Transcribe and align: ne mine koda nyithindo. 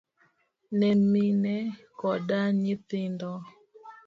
ne 0.77 0.89
mine 1.11 1.55
koda 1.99 2.39
nyithindo. 2.61 3.31